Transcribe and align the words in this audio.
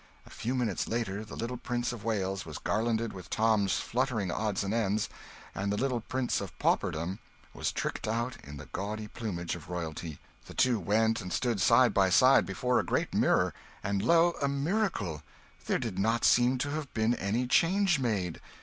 A 0.25 0.31
few 0.31 0.55
minutes 0.55 0.87
later 0.87 1.23
the 1.23 1.35
little 1.35 1.57
Prince 1.57 1.93
of 1.93 2.03
Wales 2.03 2.43
was 2.43 2.57
garlanded 2.57 3.13
with 3.13 3.29
Tom's 3.29 3.73
fluttering 3.77 4.31
odds 4.31 4.63
and 4.63 4.73
ends, 4.73 5.09
and 5.53 5.71
the 5.71 5.77
little 5.77 6.01
Prince 6.01 6.41
of 6.41 6.57
Pauperdom 6.57 7.19
was 7.53 7.71
tricked 7.71 8.07
out 8.07 8.35
in 8.43 8.57
the 8.57 8.65
gaudy 8.65 9.07
plumage 9.07 9.55
of 9.55 9.69
royalty. 9.69 10.17
The 10.47 10.55
two 10.55 10.79
went 10.79 11.21
and 11.21 11.31
stood 11.31 11.61
side 11.61 11.93
by 11.93 12.09
side 12.09 12.47
before 12.47 12.79
a 12.79 12.83
great 12.83 13.13
mirror, 13.13 13.53
and 13.83 14.01
lo, 14.01 14.33
a 14.41 14.47
miracle: 14.47 15.21
there 15.67 15.77
did 15.77 15.99
not 15.99 16.25
seem 16.25 16.57
to 16.57 16.71
have 16.71 16.91
been 16.95 17.13
any 17.13 17.45
change 17.45 17.99
made! 17.99 18.41